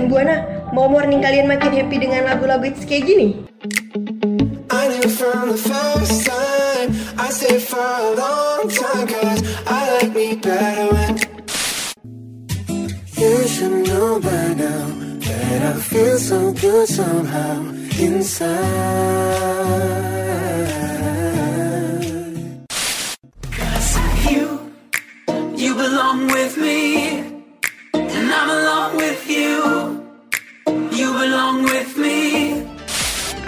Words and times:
HM 0.00 0.08
Buana, 0.08 0.40
mau 0.72 0.88
morning 0.88 1.20
kalian 1.20 1.44
makin 1.44 1.76
happy 1.76 2.00
dengan 2.00 2.32
lagu-lagu 2.32 2.72
hits 2.72 2.88
kayak 2.88 3.04
gini? 3.04 3.36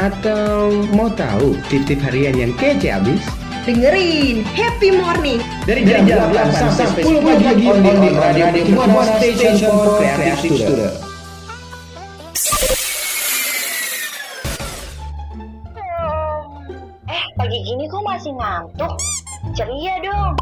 Atau 0.02 0.84
mau 0.92 1.08
tahu 1.14 1.56
tip-tip 1.72 1.96
harian 2.02 2.34
yang 2.36 2.52
kece 2.60 2.92
abis? 2.92 3.22
Dengerin 3.62 4.42
Happy 4.52 4.90
Morning 4.90 5.38
Dari 5.62 5.86
jam, 5.86 6.02
8 6.02 6.50
sampai 6.50 7.06
10 7.06 7.22
pagi 7.22 7.64
on 7.70 7.78
the 7.78 7.92
radio, 8.10 8.44
radio 8.50 8.64
Buana 8.74 9.16
Station 9.22 9.54
for 9.62 10.02
Creative 10.02 10.34
Student. 10.42 10.94
Eh, 17.06 17.24
pagi 17.38 17.58
gini 17.62 17.86
kok 17.86 18.02
masih 18.02 18.34
ngantuk? 18.34 18.92
Ceria 19.54 19.94
dong. 20.02 20.34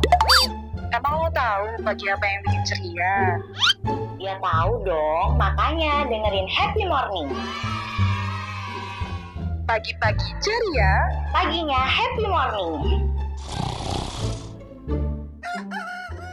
Emang 0.90 1.14
lo 1.20 1.28
tahu 1.37 1.64
pagi 1.84 2.06
apa 2.09 2.24
yang 2.24 2.40
bikin 2.48 2.62
ceria? 2.64 3.14
Ya 4.21 4.37
tahu 4.37 4.85
dong, 4.85 5.40
makanya 5.40 6.04
dengerin 6.04 6.45
Happy 6.52 6.85
Morning. 6.85 7.32
Pagi-pagi 9.65 10.29
ceria, 10.45 10.93
Paginya 11.32 11.80
Happy 11.88 12.29
Morning. 12.29 13.01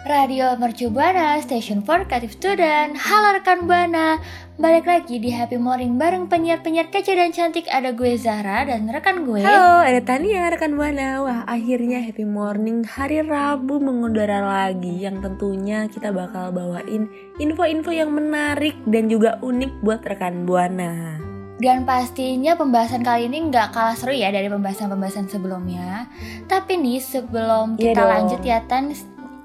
Radio 0.07 0.55
Mercu 0.55 0.87
Buana, 0.87 1.35
Station 1.43 1.83
for 1.83 2.07
Creative 2.07 2.31
Student. 2.31 2.95
Halo 2.95 3.35
rekan 3.35 3.67
Buana, 3.67 4.15
balik 4.55 4.87
lagi 4.87 5.19
di 5.19 5.35
Happy 5.35 5.59
Morning 5.59 5.99
bareng 5.99 6.31
penyiar-penyiar 6.31 6.87
kece 6.87 7.11
dan 7.11 7.35
cantik 7.35 7.67
ada 7.67 7.91
gue 7.91 8.15
Zahra 8.15 8.63
dan 8.63 8.87
rekan 8.87 9.27
gue. 9.27 9.43
Halo, 9.43 9.83
ada 9.83 9.99
Tania 9.99 10.47
rekan 10.47 10.79
Buana. 10.79 11.19
Wah, 11.27 11.43
akhirnya 11.43 11.99
happy 11.99 12.23
morning 12.23 12.87
hari 12.87 13.19
Rabu 13.19 13.83
mengudara 13.83 14.39
lagi 14.47 15.03
yang 15.03 15.19
tentunya 15.19 15.91
kita 15.91 16.15
bakal 16.15 16.55
bawain 16.55 17.11
info-info 17.35 17.91
yang 17.91 18.15
menarik 18.15 18.79
dan 18.87 19.11
juga 19.11 19.35
unik 19.43 19.83
buat 19.83 20.07
rekan 20.07 20.47
Buana. 20.47 21.19
Dan 21.57 21.83
pastinya 21.83 22.53
pembahasan 22.55 23.01
kali 23.03 23.27
ini 23.27 23.49
nggak 23.49 23.73
kalah 23.73 23.97
seru 23.97 24.13
ya 24.13 24.31
dari 24.31 24.47
pembahasan-pembahasan 24.47 25.27
sebelumnya. 25.27 26.07
Tapi 26.47 26.79
nih 26.79 27.01
sebelum 27.01 27.75
Iya 27.75 27.91
kita 27.91 28.01
dong. 28.05 28.11
lanjut 28.13 28.41
ya 28.45 28.61
Tan, 28.69 28.93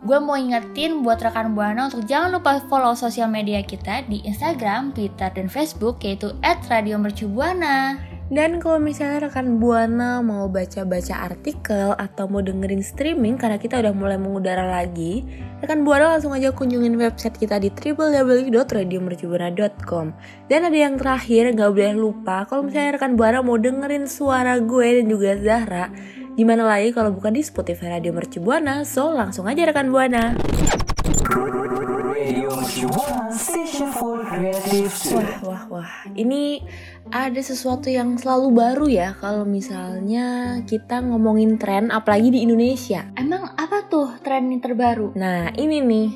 gue 0.02 0.18
mau 0.18 0.34
ingetin 0.34 1.06
buat 1.06 1.22
rekan 1.22 1.54
Buana 1.54 1.86
untuk 1.86 2.02
jangan 2.10 2.34
lupa 2.34 2.58
follow 2.66 2.98
sosial 2.98 3.30
media 3.30 3.62
kita 3.62 4.02
di 4.10 4.18
Instagram, 4.26 4.90
Twitter, 4.90 5.30
dan 5.30 5.46
Facebook 5.46 6.02
yaitu 6.02 6.34
@radiomercubuana. 6.42 8.02
Dan 8.32 8.64
kalau 8.64 8.80
misalnya 8.80 9.28
rekan 9.28 9.60
Buana 9.60 10.24
mau 10.24 10.48
baca-baca 10.48 11.28
artikel 11.28 11.92
atau 12.00 12.24
mau 12.32 12.40
dengerin 12.40 12.80
streaming 12.80 13.36
karena 13.36 13.60
kita 13.60 13.84
udah 13.84 13.92
mulai 13.92 14.16
mengudara 14.16 14.72
lagi, 14.72 15.20
rekan 15.60 15.84
Buana 15.84 16.16
langsung 16.16 16.32
aja 16.32 16.48
kunjungin 16.48 16.96
website 16.96 17.36
kita 17.36 17.60
di 17.60 17.68
www.radiomercubuana.com. 17.68 20.16
Dan 20.48 20.64
ada 20.64 20.78
yang 20.80 20.96
terakhir, 20.96 21.52
nggak 21.52 21.76
boleh 21.76 21.92
lupa 21.92 22.48
kalau 22.48 22.64
misalnya 22.64 22.96
rekan 22.96 23.20
Buana 23.20 23.44
mau 23.44 23.60
dengerin 23.60 24.08
suara 24.08 24.56
gue 24.58 25.04
dan 25.04 25.12
juga 25.12 25.36
Zahra, 25.36 25.92
gimana 26.32 26.64
lagi 26.64 26.96
kalau 26.96 27.12
bukan 27.12 27.36
di 27.36 27.42
Spotify 27.44 28.00
Radio 28.00 28.16
Mercu 28.16 28.40
Buana? 28.40 28.84
So 28.88 29.12
langsung 29.12 29.44
aja 29.44 29.68
rekan 29.68 29.92
Buana. 29.92 30.32
Wah, 35.12 35.38
wah, 35.44 35.62
wah. 35.68 35.92
Ini 36.14 36.62
ada 37.12 37.40
sesuatu 37.42 37.92
yang 37.92 38.16
selalu 38.16 38.48
baru 38.54 38.86
ya 38.88 39.08
kalau 39.18 39.44
misalnya 39.44 40.58
kita 40.64 41.04
ngomongin 41.04 41.60
tren 41.60 41.92
apalagi 41.92 42.32
di 42.32 42.40
Indonesia. 42.46 43.12
Emang 43.18 43.52
apa 43.58 43.84
tuh 43.90 44.16
tren 44.24 44.48
yang 44.48 44.62
terbaru? 44.62 45.12
Nah, 45.18 45.52
ini 45.58 45.84
nih. 45.84 46.08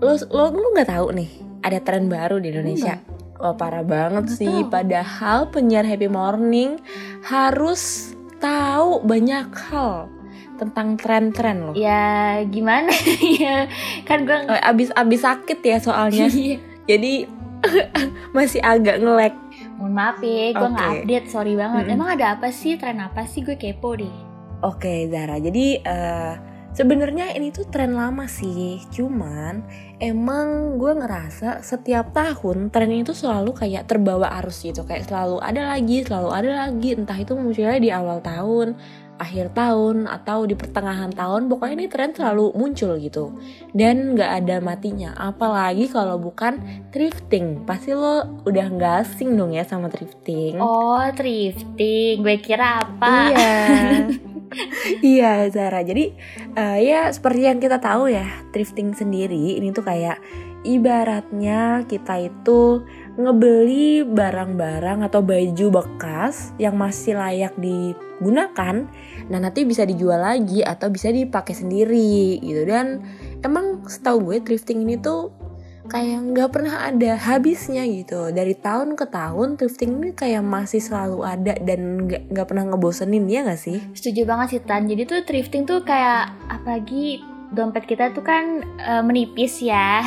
Lo 0.00 0.16
lo 0.32 0.44
lu 0.56 0.68
nggak 0.72 0.88
tahu 0.88 1.12
nih, 1.12 1.30
ada 1.60 1.78
tren 1.84 2.08
baru 2.08 2.40
di 2.40 2.48
Indonesia. 2.48 2.96
Wah, 3.40 3.56
parah 3.56 3.84
banget 3.84 4.32
sih. 4.36 4.64
Padahal 4.68 5.48
penyiar 5.48 5.84
Happy 5.84 6.08
Morning 6.08 6.76
harus 7.24 8.12
tahu 8.40 9.04
banyak 9.04 9.48
hal 9.70 10.08
tentang 10.56 10.96
tren-tren 10.96 11.70
loh. 11.70 11.74
Ya 11.76 12.40
gimana 12.44 12.92
ya 13.40 13.64
kan 14.04 14.24
gue 14.24 14.36
Eh, 14.44 14.60
Abis 14.60 14.92
abis 14.92 15.20
sakit 15.22 15.60
ya 15.60 15.76
soalnya. 15.80 16.26
Iya. 16.32 16.56
Jadi 16.88 17.12
masih 18.36 18.60
agak 18.60 18.98
ngelek. 18.98 19.34
Mohon 19.76 19.92
maaf 19.94 20.18
ya, 20.20 20.52
gue 20.52 20.68
nggak 20.68 20.88
Oke. 20.88 20.96
update, 20.98 21.26
sorry 21.28 21.54
banget. 21.56 21.84
Mm-mm. 21.86 21.94
Emang 21.96 22.08
ada 22.12 22.36
apa 22.36 22.48
sih, 22.50 22.76
tren 22.76 23.00
apa 23.00 23.24
sih? 23.24 23.40
Gue 23.40 23.56
kepo 23.56 23.96
deh. 23.96 24.12
Oke 24.60 25.08
Zara, 25.08 25.40
jadi 25.40 25.80
eh, 25.80 26.32
sebenarnya 26.72 27.34
ini 27.34 27.50
tuh 27.50 27.66
tren 27.66 27.94
lama 27.94 28.24
sih, 28.30 28.82
cuman 28.94 29.62
emang 29.98 30.78
gue 30.78 30.92
ngerasa 30.94 31.60
setiap 31.60 32.14
tahun 32.14 32.70
tren 32.70 32.90
itu 32.94 33.12
selalu 33.12 33.54
kayak 33.54 33.90
terbawa 33.90 34.30
arus 34.42 34.62
gitu, 34.62 34.86
kayak 34.86 35.06
selalu 35.10 35.42
ada 35.42 35.76
lagi, 35.76 36.06
selalu 36.06 36.30
ada 36.30 36.50
lagi, 36.66 36.94
entah 36.94 37.18
itu 37.18 37.34
munculnya 37.34 37.78
di 37.82 37.90
awal 37.90 38.22
tahun, 38.22 38.78
akhir 39.20 39.52
tahun, 39.52 40.08
atau 40.08 40.48
di 40.48 40.56
pertengahan 40.56 41.12
tahun, 41.12 41.52
pokoknya 41.52 41.74
ini 41.76 41.86
tren 41.92 42.16
selalu 42.16 42.56
muncul 42.56 42.96
gitu, 42.96 43.36
dan 43.76 44.16
nggak 44.16 44.30
ada 44.40 44.56
matinya, 44.64 45.12
apalagi 45.18 45.92
kalau 45.92 46.16
bukan 46.16 46.56
thrifting, 46.88 47.68
pasti 47.68 47.92
lo 47.92 48.40
udah 48.48 48.66
nggak 48.72 48.94
asing 49.04 49.36
dong 49.36 49.52
ya 49.52 49.66
sama 49.68 49.92
thrifting. 49.92 50.56
Oh, 50.56 51.04
thrifting. 51.12 52.24
Gue 52.24 52.40
kira 52.40 52.80
apa? 52.80 53.12
Iya. 53.28 53.52
iya 55.14 55.46
Zara. 55.50 55.80
Jadi 55.82 56.14
eh, 56.54 56.78
ya 56.82 57.10
seperti 57.10 57.46
yang 57.46 57.58
kita 57.62 57.78
tahu 57.78 58.10
ya, 58.10 58.26
thrifting 58.50 58.92
sendiri 58.92 59.58
ini 59.58 59.70
tuh 59.70 59.86
kayak 59.86 60.18
ibaratnya 60.60 61.88
kita 61.88 62.28
itu 62.28 62.84
ngebeli 63.16 64.04
barang-barang 64.04 65.08
atau 65.08 65.20
baju 65.24 65.66
bekas 65.72 66.52
yang 66.60 66.76
masih 66.76 67.16
layak 67.16 67.56
digunakan. 67.56 68.88
Nah, 69.28 69.38
nanti 69.40 69.64
bisa 69.64 69.88
dijual 69.88 70.20
lagi 70.20 70.60
atau 70.60 70.92
bisa 70.92 71.08
dipakai 71.08 71.56
sendiri 71.56 72.40
gitu. 72.44 72.62
Dan 72.68 73.00
emang 73.40 73.84
setahu 73.88 74.32
gue 74.32 74.38
thrifting 74.44 74.84
ini 74.84 75.00
tuh 75.00 75.32
kayak 75.90 76.18
nggak 76.30 76.50
pernah 76.54 76.86
ada 76.86 77.18
habisnya 77.18 77.82
gitu 77.84 78.30
dari 78.30 78.54
tahun 78.54 78.94
ke 78.94 79.10
tahun 79.10 79.58
thrifting 79.58 79.90
ini 79.98 80.10
kayak 80.14 80.46
masih 80.46 80.78
selalu 80.78 81.26
ada 81.26 81.58
dan 81.58 82.06
nggak 82.06 82.30
nggak 82.30 82.46
pernah 82.46 82.64
ngebosenin 82.70 83.26
ya 83.26 83.42
nggak 83.42 83.60
sih 83.60 83.78
Setuju 83.92 84.22
banget 84.24 84.46
sih 84.56 84.60
Tan. 84.62 84.86
Jadi 84.86 85.02
tuh 85.04 85.20
thrifting 85.26 85.66
tuh 85.66 85.82
kayak 85.82 86.30
apalagi 86.46 87.20
dompet 87.50 87.84
kita 87.90 88.14
tuh 88.14 88.22
kan 88.22 88.62
eh, 88.62 89.02
menipis 89.02 89.58
ya. 89.60 90.00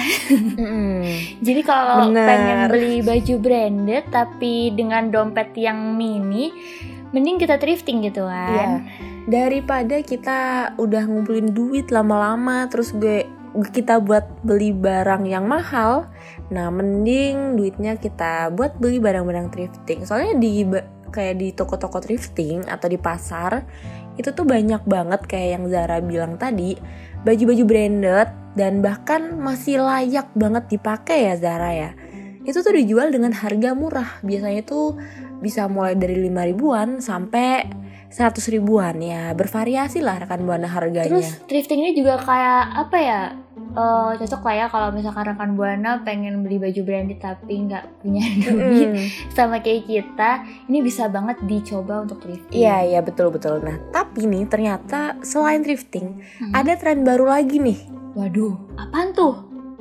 Jadi 1.45 1.61
kalau 1.67 2.07
pengen 2.15 2.71
beli 2.71 3.03
baju 3.03 3.35
branded 3.43 4.07
tapi 4.07 4.71
dengan 4.71 5.11
dompet 5.11 5.51
yang 5.59 5.99
mini, 5.99 6.55
mending 7.11 7.37
kita 7.37 7.59
thrifting 7.59 8.07
gitu 8.07 8.25
kan. 8.25 8.87
daripada 9.23 10.03
kita 10.03 10.73
udah 10.75 11.07
ngumpulin 11.07 11.55
duit 11.55 11.87
lama-lama 11.95 12.67
terus 12.67 12.91
gue 12.91 13.23
kita 13.53 14.01
buat 14.01 14.25
beli 14.41 14.73
barang 14.73 15.29
yang 15.29 15.45
mahal 15.45 16.09
nah 16.49 16.73
mending 16.73 17.57
duitnya 17.57 17.97
kita 17.97 18.49
buat 18.53 18.77
beli 18.77 18.97
barang-barang 18.97 19.53
thrifting. 19.53 20.05
Soalnya 20.05 20.37
di 20.37 20.65
kayak 21.13 21.35
di 21.37 21.49
toko-toko 21.53 22.01
thrifting 22.01 22.65
atau 22.65 22.89
di 22.89 22.97
pasar 22.97 23.61
itu 24.17 24.29
tuh 24.33 24.45
banyak 24.45 24.81
banget 24.85 25.21
kayak 25.25 25.49
yang 25.57 25.65
Zara 25.69 25.97
bilang 26.01 26.37
tadi 26.37 26.77
baju-baju 27.25 27.63
branded 27.65 28.29
dan 28.53 28.81
bahkan 28.85 29.37
masih 29.41 29.81
layak 29.81 30.29
banget 30.37 30.69
dipakai 30.69 31.29
ya 31.29 31.35
Zara 31.37 31.71
ya. 31.73 31.91
Itu 32.43 32.61
tuh 32.61 32.75
dijual 32.75 33.09
dengan 33.09 33.31
harga 33.33 33.71
murah. 33.73 34.19
Biasanya 34.21 34.61
tuh 34.67 34.99
bisa 35.39 35.65
mulai 35.71 35.95
dari 35.97 36.19
5 36.19 36.49
ribuan 36.53 36.99
sampai 36.99 37.65
100 38.13 38.37
ribuan 38.49 38.95
ya 38.97 39.33
bervariasi 39.33 39.99
lah 39.99 40.21
rekan 40.21 40.41
buana 40.41 40.65
harganya 40.65 41.09
Terus 41.09 41.41
thrifting 41.43 41.81
ini 41.81 41.91
juga 41.91 42.15
kayak 42.15 42.63
apa 42.79 42.97
ya? 42.97 43.21
eh, 43.73 44.11
cocok 44.15 44.41
lah 44.43 44.55
ya 44.55 44.65
kalau 44.67 44.89
misalkan 44.89 45.25
rekan 45.27 45.51
buana 45.53 45.97
pengen 45.99 46.41
beli 46.41 46.61
baju 46.61 46.81
branded 46.83 47.17
tapi 47.17 47.65
nggak 47.65 47.81
punya 47.99 48.21
duit 48.45 48.85
Mm-mm. 48.87 49.05
sama 49.29 49.57
kayak 49.59 49.83
kita, 49.83 50.31
ini 50.67 50.79
bisa 50.79 51.09
banget 51.09 51.41
dicoba 51.41 52.05
untuk 52.05 52.21
thrifting. 52.21 52.53
Iya 52.53 52.85
iya 52.87 52.99
betul 53.01 53.27
betul. 53.27 53.59
Nah 53.59 53.81
tapi 53.89 54.23
nih 54.23 54.45
ternyata 54.45 55.17
selain 55.21 55.59
thrifting 55.59 56.21
Hmm. 56.37 56.53
ada 56.53 56.77
tren 56.77 57.01
baru 57.01 57.25
lagi 57.27 57.57
nih. 57.57 57.79
Waduh, 58.13 58.53
apaan 58.77 59.09
tuh? 59.11 59.35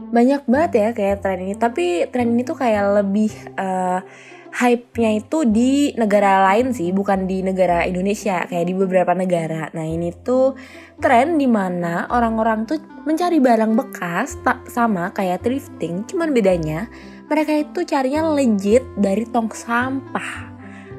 banyak 0.08 0.44
banget 0.44 0.72
ya 0.74 0.88
kayak 0.92 1.16
tren 1.20 1.40
ini 1.40 1.54
tapi 1.54 1.84
tren 2.06 2.28
ini 2.28 2.42
tuh 2.42 2.52
kayak 2.52 3.00
lebih 3.00 3.32
uh, 3.56 4.04
hype-nya 4.52 5.16
itu 5.16 5.48
di 5.48 5.96
negara 5.96 6.44
lain 6.52 6.76
sih 6.76 6.92
bukan 6.92 7.24
di 7.24 7.40
negara 7.40 7.88
Indonesia 7.88 8.44
kayak 8.44 8.68
di 8.68 8.74
beberapa 8.76 9.16
negara 9.16 9.72
nah 9.72 9.84
ini 9.84 10.12
tuh 10.12 10.52
tren 11.00 11.40
di 11.40 11.48
mana 11.48 12.04
orang-orang 12.12 12.68
tuh 12.68 12.76
mencari 13.08 13.40
barang 13.40 13.72
bekas 13.72 14.36
tak 14.44 14.68
sama 14.68 15.08
kayak 15.16 15.40
thrifting 15.40 16.04
cuman 16.04 16.36
bedanya 16.36 16.92
mereka 17.32 17.56
itu 17.56 17.88
carinya 17.88 18.28
legit 18.28 18.84
dari 19.00 19.24
tong 19.24 19.48
sampah 19.48 20.30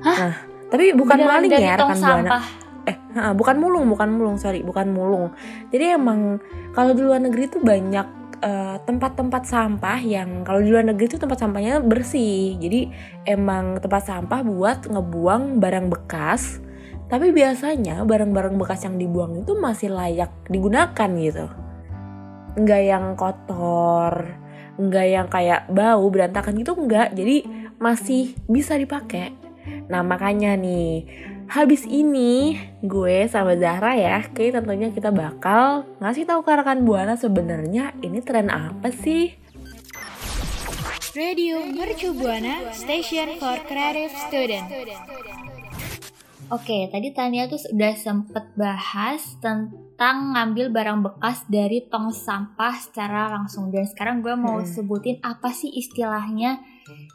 Hah? 0.02 0.18
nah 0.18 0.36
tapi 0.74 0.98
bukan 0.98 1.18
maling 1.22 1.54
ya 1.54 1.78
tong 1.78 1.94
rekan 1.94 2.02
buana 2.02 2.30
sampah. 2.34 2.46
eh 2.90 2.98
bukan 3.38 3.56
mulung 3.62 3.86
bukan 3.86 4.10
mulung 4.10 4.36
sorry 4.42 4.66
bukan 4.66 4.90
mulung 4.90 5.30
jadi 5.70 6.02
emang 6.02 6.42
kalau 6.74 6.98
di 6.98 7.06
luar 7.06 7.22
negeri 7.22 7.46
tuh 7.54 7.62
banyak 7.62 8.23
eh, 8.44 8.76
tempat-tempat 8.84 9.44
sampah 9.48 10.00
yang 10.04 10.44
kalau 10.44 10.60
di 10.60 10.70
luar 10.70 10.84
negeri 10.84 11.16
tuh 11.16 11.22
tempat 11.24 11.40
sampahnya 11.40 11.80
bersih. 11.80 12.60
Jadi 12.60 12.92
emang 13.24 13.80
tempat 13.80 14.04
sampah 14.12 14.44
buat 14.44 14.92
ngebuang 14.92 15.64
barang 15.64 15.88
bekas 15.88 16.60
tapi 17.14 17.30
biasanya 17.30 18.02
barang-barang 18.10 18.58
bekas 18.58 18.90
yang 18.90 18.98
dibuang 18.98 19.46
itu 19.46 19.54
masih 19.54 19.94
layak 19.94 20.34
digunakan 20.50 21.10
gitu. 21.20 21.46
Nggak 22.58 22.82
yang 22.84 23.06
kotor 23.14 24.44
nggak 24.74 25.06
yang 25.06 25.28
kayak 25.30 25.70
bau 25.70 26.10
berantakan 26.10 26.58
gitu 26.58 26.74
nggak. 26.74 27.14
Jadi 27.14 27.46
masih 27.78 28.34
bisa 28.50 28.74
dipakai. 28.74 29.36
Nah 29.92 30.02
makanya 30.02 30.58
nih 30.58 31.06
habis 31.54 31.86
ini 31.86 32.58
gue 32.82 33.30
sama 33.30 33.54
Zahra 33.54 33.94
ya 33.94 34.26
kayak 34.34 34.58
tentunya 34.58 34.90
kita 34.90 35.14
bakal 35.14 35.86
ngasih 36.02 36.26
tahu 36.26 36.42
ke 36.42 36.50
rekan 36.50 36.82
buana 36.82 37.14
sebenarnya 37.14 37.94
ini 38.02 38.26
tren 38.26 38.50
apa 38.50 38.90
sih 38.90 39.38
Radio 41.14 41.62
Mercu 41.62 42.10
Buana 42.18 42.74
Station 42.74 43.38
for 43.38 43.62
Creative 43.70 44.10
Student. 44.18 44.66
Oke, 46.50 46.90
tadi 46.90 47.14
Tania 47.14 47.46
tuh 47.46 47.62
udah 47.70 47.94
sempet 47.94 48.50
bahas 48.58 49.38
tentang 49.38 50.34
ngambil 50.34 50.74
barang 50.74 51.00
bekas 51.06 51.46
dari 51.46 51.86
tong 51.86 52.10
sampah 52.10 52.82
secara 52.82 53.30
langsung 53.30 53.70
dan 53.70 53.86
sekarang 53.86 54.26
gue 54.26 54.34
mau 54.34 54.58
Hmm. 54.58 54.66
sebutin 54.66 55.22
apa 55.22 55.54
sih 55.54 55.70
istilahnya. 55.70 56.66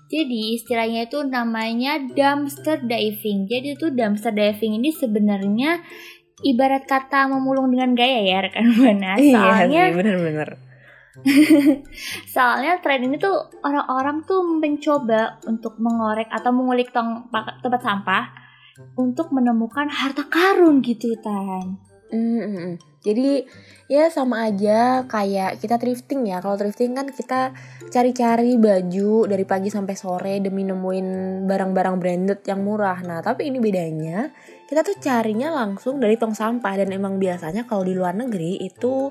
Jadi 0.09 0.57
istilahnya 0.57 1.07
itu 1.09 1.21
namanya 1.25 2.01
dumpster 2.01 2.81
diving. 2.85 3.45
Jadi 3.45 3.77
itu 3.77 3.87
dumpster 3.93 4.33
diving 4.33 4.81
ini 4.81 4.91
sebenarnya 4.93 5.85
ibarat 6.45 6.87
kata 6.89 7.29
memulung 7.29 7.69
dengan 7.73 7.93
gaya 7.93 8.25
ya 8.25 8.39
rekan 8.45 8.73
buana. 8.73 9.19
Soalnya 9.19 9.83
Iya 9.83 9.93
sih 9.93 9.97
bener-bener 9.97 10.51
Soalnya 12.35 12.79
tren 12.79 13.03
ini 13.03 13.19
tuh 13.19 13.51
orang-orang 13.67 14.23
tuh 14.23 14.39
mencoba 14.47 15.43
untuk 15.51 15.75
mengorek 15.83 16.31
atau 16.31 16.55
mengulik 16.55 16.95
tong 16.95 17.27
tempat 17.35 17.83
sampah 17.83 18.25
untuk 18.95 19.35
menemukan 19.35 19.91
harta 19.91 20.23
karun 20.31 20.79
gitu 20.79 21.11
tan. 21.19 21.88
Mm, 22.09 22.41
mm, 22.41 22.51
mm. 22.57 22.75
Jadi 22.99 23.47
ya 23.89 24.11
sama 24.11 24.51
aja 24.51 25.07
kayak 25.07 25.63
kita 25.63 25.79
thrifting 25.79 26.29
ya. 26.29 26.43
Kalau 26.43 26.59
thrifting 26.59 26.99
kan 26.99 27.07
kita 27.09 27.55
cari-cari 27.89 28.59
baju 28.59 29.25
dari 29.25 29.45
pagi 29.49 29.71
sampai 29.71 29.95
sore 29.97 30.35
demi 30.43 30.67
nemuin 30.67 31.41
barang-barang 31.47 31.97
branded 31.97 32.41
yang 32.45 32.61
murah. 32.67 33.01
Nah, 33.07 33.23
tapi 33.23 33.49
ini 33.49 33.63
bedanya 33.63 34.29
kita 34.69 34.85
tuh 34.85 34.99
carinya 35.01 35.49
langsung 35.55 36.03
dari 36.03 36.21
tong 36.21 36.37
sampah 36.37 36.85
dan 36.85 36.93
emang 36.93 37.17
biasanya 37.17 37.65
kalau 37.65 37.87
di 37.87 37.97
luar 37.97 38.13
negeri 38.19 38.61
itu 38.61 39.09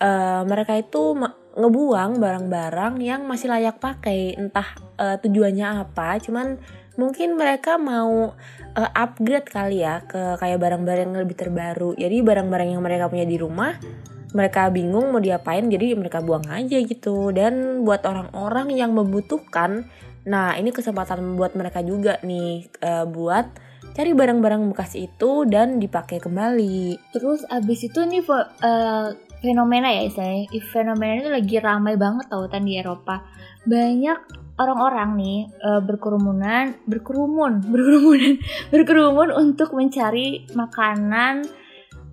eh, 0.00 0.42
mereka 0.42 0.74
itu 0.74 1.14
ngebuang 1.58 2.18
barang-barang 2.18 2.94
yang 3.04 3.22
masih 3.28 3.52
layak 3.52 3.78
pakai. 3.78 4.34
Entah 4.40 4.66
eh, 4.98 5.16
tujuannya 5.20 5.84
apa, 5.86 6.18
cuman 6.18 6.58
mungkin 6.98 7.38
mereka 7.38 7.78
mau 7.78 8.34
eh, 8.76 8.90
upgrade 8.92 9.48
kali 9.48 9.84
ya 9.84 10.04
ke 10.04 10.36
kayak 10.36 10.58
barang-barang 10.60 11.12
yang 11.12 11.20
lebih 11.22 11.36
terbaru. 11.38 11.94
Jadi 11.96 12.16
barang-barang 12.20 12.68
yang 12.74 12.82
mereka 12.82 13.08
punya 13.08 13.24
di 13.24 13.36
rumah 13.38 13.72
mereka 14.36 14.68
bingung 14.68 15.08
mau 15.08 15.22
diapain 15.22 15.64
jadi 15.72 15.96
mereka 15.96 16.20
buang 16.20 16.44
aja 16.52 16.76
gitu. 16.80 17.32
Dan 17.32 17.84
buat 17.84 18.04
orang-orang 18.04 18.72
yang 18.76 18.92
membutuhkan, 18.92 19.88
nah 20.28 20.52
ini 20.56 20.72
kesempatan 20.72 21.36
buat 21.40 21.56
mereka 21.56 21.80
juga 21.80 22.20
nih 22.20 22.68
eh, 22.68 23.06
buat 23.08 23.46
cari 23.96 24.14
barang-barang 24.14 24.62
bekas 24.70 24.94
itu 24.94 25.48
dan 25.48 25.80
dipakai 25.80 26.20
kembali. 26.20 27.10
Terus 27.16 27.42
abis 27.48 27.88
itu 27.88 28.00
nih 28.04 28.22
eh, 28.62 29.08
fenomena 29.40 29.88
ya 29.88 30.02
istilahnya. 30.04 30.44
Fenomena 30.68 31.14
itu 31.24 31.30
lagi 31.32 31.56
ramai 31.58 31.94
banget 31.96 32.28
tau 32.28 32.44
tan 32.46 32.68
di 32.68 32.76
Eropa. 32.76 33.24
Banyak 33.64 34.47
orang-orang 34.58 35.14
nih 35.16 35.38
eh, 35.48 35.80
berkerumunan, 35.80 36.64
berkerumun, 36.84 37.52
berkerumunan, 37.72 38.34
berkerumun 38.74 39.28
untuk 39.32 39.72
mencari 39.72 40.44
makanan 40.52 41.46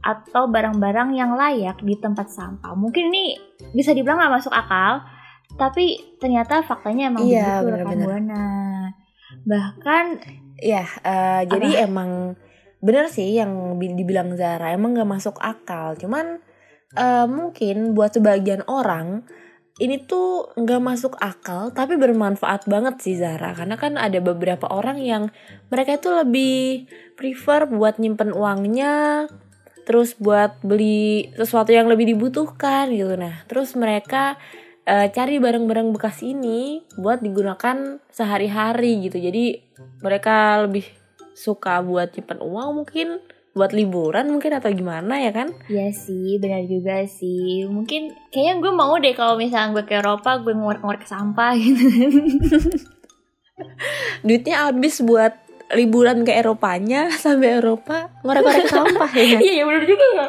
atau 0.06 0.46
barang-barang 0.46 1.18
yang 1.18 1.34
layak 1.34 1.82
di 1.82 1.98
tempat 1.98 2.30
sampah. 2.30 2.78
Mungkin 2.78 3.10
ini 3.10 3.34
bisa 3.74 3.90
dibilang 3.90 4.22
gak 4.22 4.38
masuk 4.38 4.54
akal, 4.54 5.02
tapi 5.58 5.98
ternyata 6.22 6.62
faktanya 6.62 7.10
emang 7.10 7.26
Iya, 7.26 7.66
begitu 7.66 7.74
rekan 7.74 7.98
buana. 8.06 8.48
Bahkan 9.50 10.06
Ya, 10.56 10.88
eh, 11.04 11.44
jadi 11.52 11.84
emang 11.84 12.40
bener 12.80 13.12
sih 13.12 13.36
yang 13.36 13.76
bi- 13.76 13.92
dibilang 13.92 14.40
Zara 14.40 14.72
emang 14.72 14.96
gak 14.96 15.10
masuk 15.10 15.36
akal. 15.44 16.00
Cuman 16.00 16.40
eh, 16.96 17.28
mungkin 17.28 17.92
buat 17.92 18.16
sebagian 18.16 18.64
orang 18.72 19.28
ini 19.76 20.00
tuh 20.00 20.56
nggak 20.56 20.82
masuk 20.82 21.20
akal 21.20 21.68
tapi 21.76 22.00
bermanfaat 22.00 22.64
banget 22.72 22.96
sih 23.04 23.20
Zara. 23.20 23.52
Karena 23.52 23.76
kan 23.76 24.00
ada 24.00 24.24
beberapa 24.24 24.72
orang 24.72 25.04
yang 25.04 25.24
mereka 25.68 26.00
itu 26.00 26.10
lebih 26.16 26.88
prefer 27.20 27.68
buat 27.68 28.00
nyimpen 28.00 28.32
uangnya 28.32 29.28
terus 29.86 30.18
buat 30.18 30.58
beli 30.66 31.30
sesuatu 31.38 31.76
yang 31.76 31.92
lebih 31.92 32.08
dibutuhkan 32.16 32.90
gitu. 32.96 33.20
Nah 33.20 33.44
terus 33.52 33.76
mereka 33.76 34.40
eh, 34.88 35.12
cari 35.12 35.44
barang-barang 35.44 35.92
bekas 35.92 36.24
ini 36.24 36.82
buat 36.96 37.20
digunakan 37.20 38.00
sehari-hari 38.08 39.12
gitu. 39.12 39.20
Jadi 39.20 39.60
mereka 40.00 40.64
lebih 40.64 40.88
suka 41.36 41.84
buat 41.84 42.16
nyimpen 42.16 42.40
uang 42.40 42.70
mungkin 42.80 43.20
buat 43.56 43.72
liburan 43.72 44.28
mungkin 44.28 44.52
atau 44.54 44.68
gimana 44.70 45.16
ya 45.18 45.32
kan 45.32 45.48
Iya 45.66 45.88
sih, 45.90 46.36
benar 46.38 46.64
juga 46.66 47.02
sih. 47.06 47.64
Mungkin 47.66 48.12
kayaknya 48.28 48.54
gue 48.60 48.72
mau 48.72 48.94
deh 48.96 49.12
kalau 49.12 49.36
misalnya 49.36 49.72
gue 49.74 49.86
ke 49.86 49.96
Eropa, 49.96 50.38
gue 50.38 50.52
ngorek-ngorek 50.52 51.04
sampah 51.04 51.56
gitu. 51.56 51.80
duitnya 54.22 54.68
habis 54.68 55.00
buat 55.00 55.32
liburan 55.72 56.22
ke 56.22 56.36
Eropanya 56.36 57.08
sampai 57.24 57.58
Eropa 57.58 58.12
ngorek-ngorek 58.22 58.68
sampah 58.68 59.12
ya 59.12 59.24
Iya, 59.24 59.40
iya 59.56 59.64
benar 59.64 59.84
juga 59.84 60.06
ya. 60.12 60.28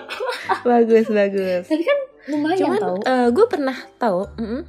bagus 0.62 1.06
bagus 1.10 1.64
Tapi 1.66 1.82
kan 1.82 1.98
lumayan 2.26 2.58
cuman 2.58 2.78
tau. 2.80 2.96
gue 3.30 3.46
pernah 3.46 3.76
tahu 3.98 4.20
mm-mm. 4.38 4.62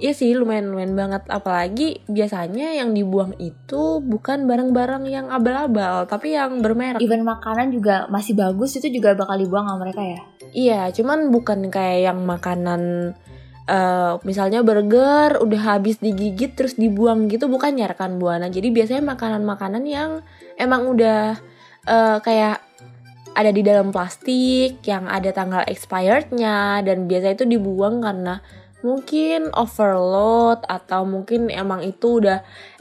Iya 0.00 0.16
sih 0.16 0.32
lumayan 0.32 0.72
lumayan 0.72 0.96
banget 0.96 1.22
apalagi 1.28 2.00
biasanya 2.08 2.72
yang 2.72 2.96
dibuang 2.96 3.36
itu 3.36 4.00
bukan 4.00 4.48
barang-barang 4.48 5.04
yang 5.04 5.28
abal-abal 5.28 6.08
tapi 6.08 6.32
yang 6.32 6.64
bermerek 6.64 7.04
Even 7.04 7.20
makanan 7.20 7.68
juga 7.68 8.08
masih 8.08 8.32
bagus 8.32 8.80
itu 8.80 8.88
juga 8.88 9.12
bakal 9.12 9.36
dibuang 9.36 9.68
sama 9.68 9.84
mereka 9.84 10.00
ya. 10.00 10.20
Iya, 10.50 10.80
cuman 10.96 11.28
bukan 11.28 11.68
kayak 11.68 12.00
yang 12.10 12.18
makanan 12.24 13.12
eh, 13.68 14.12
misalnya 14.24 14.64
burger 14.64 15.36
udah 15.36 15.60
habis 15.76 16.00
digigit 16.00 16.56
terus 16.56 16.80
dibuang 16.80 17.28
gitu 17.28 17.52
bukan 17.52 17.76
ya 17.76 17.92
rekan 17.92 18.16
buana. 18.16 18.48
Jadi 18.48 18.72
biasanya 18.72 19.04
makanan-makanan 19.04 19.84
yang 19.84 20.24
emang 20.56 20.88
udah 20.88 21.36
eh, 21.84 22.18
kayak 22.24 22.64
ada 23.36 23.50
di 23.54 23.62
dalam 23.62 23.94
plastik 23.94 24.82
yang 24.82 25.06
ada 25.06 25.30
tanggal 25.30 25.62
expirednya 25.68 26.82
dan 26.82 27.06
biasa 27.06 27.38
itu 27.38 27.44
dibuang 27.46 28.02
karena 28.02 28.42
mungkin 28.80 29.52
overload 29.52 30.64
atau 30.68 31.04
mungkin 31.04 31.52
emang 31.52 31.84
itu 31.84 32.20
udah 32.20 32.40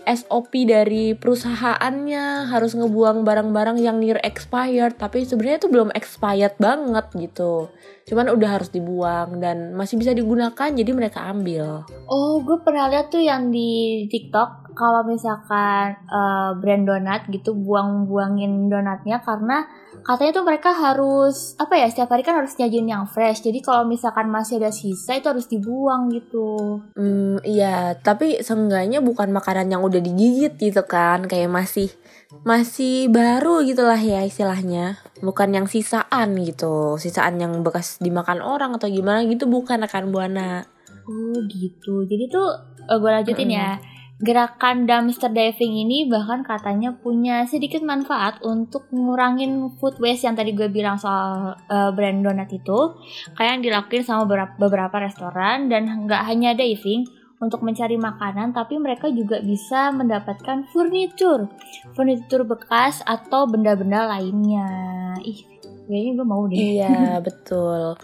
SOP 0.10 0.66
dari 0.66 1.14
perusahaannya 1.14 2.50
harus 2.50 2.74
ngebuang 2.74 3.22
barang-barang 3.22 3.78
yang 3.78 4.02
near 4.02 4.18
expired 4.26 4.98
tapi 4.98 5.22
sebenarnya 5.28 5.62
itu 5.62 5.70
belum 5.70 5.90
expired 5.94 6.58
banget 6.58 7.06
gitu. 7.14 7.70
Cuman 8.10 8.34
udah 8.34 8.58
harus 8.58 8.74
dibuang 8.74 9.38
dan 9.38 9.78
masih 9.78 10.02
bisa 10.02 10.16
digunakan 10.18 10.70
jadi 10.74 10.92
mereka 10.98 11.30
ambil. 11.30 11.86
Oh, 12.10 12.42
gue 12.42 12.58
pernah 12.66 12.90
lihat 12.90 13.14
tuh 13.14 13.22
yang 13.22 13.54
di 13.54 14.08
TikTok 14.10 14.74
kalau 14.74 15.06
misalkan 15.06 15.94
eh, 16.10 16.52
brand 16.58 16.84
donat 16.90 17.28
gitu 17.30 17.54
buang-buangin 17.54 18.72
donatnya 18.72 19.22
karena 19.22 19.68
katanya 20.04 20.42
tuh 20.42 20.46
mereka 20.46 20.72
harus 20.74 21.54
apa 21.60 21.78
ya 21.80 21.88
setiap 21.92 22.12
hari 22.14 22.24
kan 22.26 22.40
harus 22.40 22.56
nyajin 22.58 22.88
yang 22.88 23.06
fresh. 23.06 23.44
Jadi 23.46 23.60
kalau 23.60 23.84
misalkan 23.86 24.28
masih 24.32 24.58
ada 24.58 24.72
sisa 24.72 25.18
itu 25.18 25.28
harus 25.28 25.46
dibuang 25.46 26.10
gitu. 26.12 26.80
Hmm, 26.96 27.38
iya, 27.44 27.96
tapi 28.00 28.40
seenggaknya 28.40 29.00
bukan 29.00 29.30
makanan 29.32 29.70
yang 29.70 29.82
udah 29.84 30.00
digigit 30.00 30.56
gitu 30.58 30.84
kan, 30.88 31.28
kayak 31.28 31.52
masih 31.52 31.92
masih 32.46 33.10
baru 33.10 33.66
gitulah 33.66 34.00
ya 34.00 34.24
istilahnya. 34.24 35.02
Bukan 35.20 35.52
yang 35.52 35.68
sisaan 35.68 36.38
gitu, 36.40 36.96
sisaan 37.02 37.42
yang 37.42 37.66
bekas 37.66 38.00
dimakan 38.00 38.40
orang 38.40 38.78
atau 38.78 38.88
gimana 38.88 39.26
gitu 39.28 39.50
bukan 39.50 39.84
akan 39.84 40.14
buana. 40.14 40.64
Oh 41.10 41.38
gitu. 41.50 42.06
Jadi 42.06 42.30
tuh 42.30 42.48
gue 42.90 43.10
lanjutin 43.10 43.50
ya. 43.50 43.82
Gerakan 44.20 44.84
dumpster 44.84 45.32
diving 45.32 45.80
ini 45.88 46.04
bahkan 46.04 46.44
katanya 46.44 46.92
punya 46.92 47.48
sedikit 47.48 47.80
manfaat 47.80 48.44
untuk 48.44 48.92
ngurangin 48.92 49.72
food 49.80 49.96
waste 50.04 50.28
yang 50.28 50.36
tadi 50.36 50.52
gue 50.52 50.68
bilang 50.68 51.00
soal 51.00 51.56
uh, 51.56 51.90
brand 51.96 52.20
donat 52.20 52.52
itu. 52.52 53.00
Kayak 53.40 53.50
yang 53.56 53.64
dilakuin 53.64 54.04
sama 54.04 54.28
beberapa, 54.60 54.96
restoran 55.00 55.72
dan 55.72 55.88
nggak 56.04 56.28
hanya 56.28 56.52
diving 56.52 57.08
untuk 57.40 57.64
mencari 57.64 57.96
makanan, 57.96 58.52
tapi 58.52 58.76
mereka 58.76 59.08
juga 59.08 59.40
bisa 59.40 59.96
mendapatkan 59.96 60.68
furnitur, 60.76 61.48
furnitur 61.96 62.44
bekas 62.44 63.00
atau 63.08 63.48
benda-benda 63.48 64.04
lainnya. 64.04 64.68
Ih, 65.24 65.48
kayaknya 65.88 66.12
gue 66.20 66.28
mau 66.28 66.44
deh. 66.44 66.60
Iya 66.60 67.24
betul. 67.24 67.96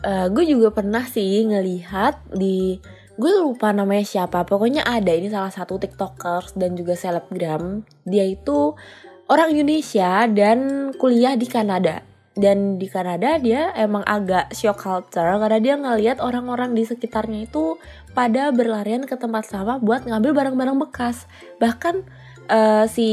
Eh, 0.00 0.26
gue 0.32 0.44
juga 0.48 0.72
pernah 0.72 1.04
sih 1.04 1.44
ngelihat 1.44 2.32
di 2.32 2.80
gue 3.18 3.32
lupa 3.42 3.74
namanya 3.74 4.06
siapa. 4.06 4.46
Pokoknya 4.46 4.86
ada 4.86 5.10
ini 5.10 5.26
salah 5.28 5.50
satu 5.50 5.76
tiktokers 5.76 6.54
dan 6.54 6.78
juga 6.78 6.94
selebgram. 6.94 7.82
Dia 8.06 8.24
itu 8.24 8.78
orang 9.26 9.52
Indonesia 9.52 10.24
dan 10.30 10.90
kuliah 10.94 11.34
di 11.34 11.50
Kanada. 11.50 12.06
Dan 12.38 12.78
di 12.78 12.86
Kanada 12.86 13.34
dia 13.42 13.74
emang 13.74 14.06
agak 14.06 14.54
shock 14.54 14.78
culture 14.78 15.26
karena 15.42 15.58
dia 15.58 15.74
ngelihat 15.74 16.22
orang-orang 16.22 16.70
di 16.70 16.86
sekitarnya 16.86 17.50
itu 17.50 17.74
pada 18.14 18.54
berlarian 18.54 19.02
ke 19.02 19.18
tempat 19.18 19.50
sampah 19.50 19.82
buat 19.82 20.06
ngambil 20.06 20.38
barang-barang 20.38 20.78
bekas. 20.78 21.26
Bahkan 21.58 22.06
eh, 22.46 22.86
si 22.86 23.10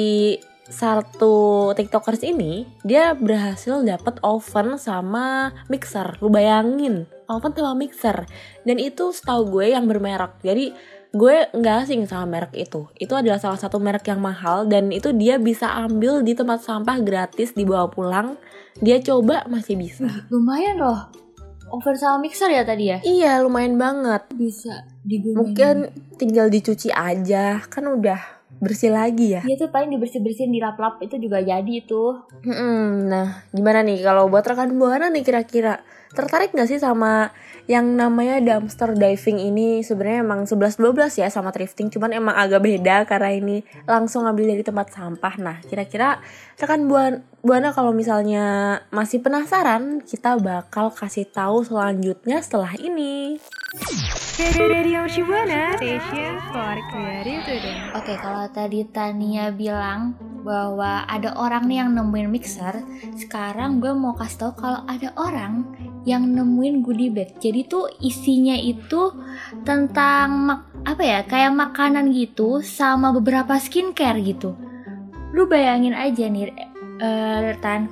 satu 0.69 1.73
tiktokers 1.73 2.21
ini 2.21 2.69
dia 2.81 3.17
berhasil 3.17 3.85
dapat 3.85 4.17
oven 4.25 4.77
sama 4.81 5.53
mixer 5.69 6.17
lu 6.21 6.33
bayangin 6.33 7.05
oven 7.27 7.51
sama 7.51 7.73
mixer 7.73 8.17
dan 8.61 8.77
itu 8.77 9.09
setahu 9.09 9.49
gue 9.51 9.73
yang 9.73 9.85
bermerek 9.85 10.39
jadi 10.41 10.73
gue 11.11 11.35
nggak 11.49 11.75
asing 11.83 12.03
sama 12.03 12.27
merek 12.29 12.53
itu 12.59 12.91
itu 12.95 13.13
adalah 13.13 13.39
salah 13.39 13.55
satu 13.55 13.79
merek 13.79 14.03
yang 14.05 14.19
mahal 14.19 14.65
dan 14.65 14.91
itu 14.91 15.09
dia 15.11 15.39
bisa 15.39 15.71
ambil 15.79 16.19
di 16.19 16.35
tempat 16.35 16.59
sampah 16.59 16.99
gratis 16.99 17.51
dibawa 17.51 17.87
pulang 17.87 18.35
dia 18.77 18.99
coba 18.99 19.47
masih 19.47 19.75
bisa 19.75 20.03
Lumayan 20.27 20.75
loh. 20.77 20.99
Oven 21.65 21.95
sama 21.95 22.21
mixer 22.21 22.51
ya 22.51 22.61
tadi 22.61 22.91
ya? 22.91 22.99
iya 23.01 23.39
lumayan 23.39 23.73
banget 23.75 24.21
Bisa 24.29 24.85
digunain. 25.01 25.35
mungkin 25.35 25.75
tinggal 26.15 26.47
dicuci 26.47 26.91
aja 26.91 27.57
kan 27.65 27.89
udah 27.89 28.21
bersih 28.55 28.93
lagi 28.93 29.33
ya 29.33 29.41
Dia 29.41 29.57
tuh 29.57 29.67
paling 29.67 29.89
dibersih-bersihin 29.91 30.47
di 30.49 30.59
lap-lap 30.59 31.01
itu 31.01 31.17
juga 31.17 31.39
jadi 31.39 31.75
tuh. 31.83 32.23
Mm-mm. 32.39 33.09
Nah, 33.09 33.43
gimana 33.49 33.83
nih 33.83 33.99
kalau 33.99 34.27
buat 34.27 34.43
rekan 34.43 34.71
buana 34.75 35.09
nih 35.09 35.23
kira-kira 35.23 35.83
tertarik 36.15 36.55
nggak 36.55 36.71
sih 36.71 36.79
sama 36.79 37.35
yang 37.67 37.99
namanya 37.99 38.39
dumpster 38.39 38.95
diving 38.95 39.37
ini? 39.37 39.83
Sebenarnya 39.83 40.23
emang 40.23 40.47
11-12 40.47 41.21
ya 41.21 41.27
sama 41.27 41.51
thrifting, 41.51 41.91
cuman 41.91 42.15
emang 42.15 42.33
agak 42.33 42.63
beda 42.63 43.03
karena 43.03 43.35
ini 43.35 43.67
langsung 43.83 44.23
ngambil 44.23 44.55
dari 44.55 44.63
tempat 44.63 44.95
sampah. 44.95 45.35
Nah, 45.37 45.57
kira-kira 45.67 46.23
rekan 46.55 46.87
buana, 46.87 47.19
buana 47.45 47.69
kalau 47.69 47.93
misalnya 47.93 48.81
masih 48.89 49.21
penasaran, 49.21 50.01
kita 50.01 50.33
bakal 50.41 50.89
kasih 50.89 51.29
tahu 51.29 51.61
selanjutnya 51.61 52.41
setelah 52.41 52.73
ini. 52.73 53.37
Oke, 57.93 58.17
kalau 58.17 58.49
tadi 58.49 58.81
Tania 58.89 59.53
bilang 59.53 60.17
bahwa 60.41 61.05
ada 61.05 61.37
orang 61.37 61.69
nih 61.69 61.85
yang 61.85 61.93
nemuin 61.93 62.33
mixer, 62.33 62.81
sekarang 63.13 63.77
gue 63.77 63.93
mau 63.93 64.17
kasih 64.17 64.49
tahu 64.49 64.51
kalau 64.57 64.81
ada 64.89 65.13
orang 65.13 65.69
yang 66.01 66.25
nemuin 66.25 66.81
goodie 66.81 67.13
bag. 67.13 67.37
Jadi 67.37 67.69
tuh 67.69 67.93
isinya 68.01 68.57
itu 68.57 69.13
tentang 69.61 70.49
mak- 70.49 70.65
apa 70.81 71.01
ya, 71.05 71.19
kayak 71.29 71.53
makanan 71.53 72.09
gitu 72.09 72.65
sama 72.65 73.13
beberapa 73.13 73.53
skincare 73.61 74.17
gitu. 74.25 74.57
Lu 75.33 75.45
bayangin 75.45 75.93
aja 75.93 76.25
nih, 76.25 76.74
eh 76.99 77.55
Tan, 77.59 77.87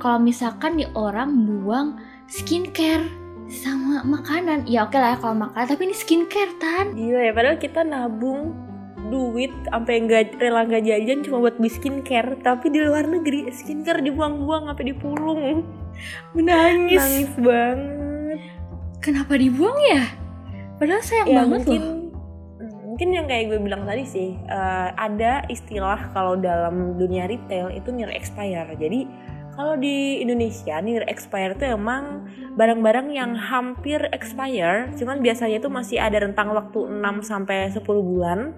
kalau 0.00 0.18
misalkan 0.20 0.80
nih 0.80 0.88
orang 0.96 1.48
buang 1.48 2.00
skincare 2.28 3.04
sama 3.52 4.00
makanan, 4.04 4.64
ya 4.64 4.88
oke 4.88 4.96
lah 4.96 5.16
ya 5.16 5.18
kalau 5.20 5.36
makanan, 5.36 5.68
tapi 5.68 5.88
ini 5.88 5.96
skincare 5.96 6.52
Tan. 6.56 6.96
Gila 6.96 7.20
ya, 7.20 7.32
padahal 7.36 7.58
kita 7.60 7.80
nabung 7.84 8.56
duit 9.12 9.52
sampai 9.68 10.08
nggak 10.08 10.40
rela 10.40 10.64
nggak 10.64 10.88
jajan 10.88 11.20
cuma 11.20 11.44
buat 11.44 11.60
beli 11.60 11.68
skincare 11.68 12.38
tapi 12.40 12.72
di 12.72 12.80
luar 12.80 13.04
negeri 13.04 13.50
skincare 13.52 14.00
dibuang-buang 14.00 14.72
sampai 14.72 14.88
dipulung 14.88 15.68
Menangis. 16.32 16.96
nangis 16.96 17.32
banget 17.36 18.40
Kenapa 19.02 19.34
dibuang 19.34 19.74
ya? 19.90 20.14
Padahal 20.78 21.02
sayang 21.02 21.26
ya 21.26 21.36
banget 21.42 21.58
mungkin 21.66 21.82
loh. 21.82 22.01
Mungkin 23.02 23.18
yang 23.18 23.26
kayak 23.26 23.44
gue 23.50 23.58
bilang 23.58 23.82
tadi 23.82 24.06
sih 24.06 24.30
eh, 24.46 24.88
ada 24.94 25.42
istilah 25.50 26.14
kalau 26.14 26.38
dalam 26.38 26.94
dunia 26.94 27.26
retail 27.26 27.66
itu 27.74 27.90
near 27.90 28.14
expire. 28.14 28.62
Jadi 28.78 29.10
kalau 29.58 29.74
di 29.74 30.22
Indonesia 30.22 30.78
near 30.78 31.02
expire 31.10 31.58
itu 31.58 31.66
emang 31.66 32.30
barang-barang 32.54 33.10
yang 33.10 33.34
hampir 33.34 34.06
expire 34.14 34.86
cuman 34.94 35.18
biasanya 35.18 35.58
itu 35.58 35.66
masih 35.66 35.98
ada 35.98 36.22
rentang 36.22 36.54
waktu 36.54 36.78
6 36.78 37.26
sampai 37.26 37.74
10 37.74 37.82
bulan 37.82 38.54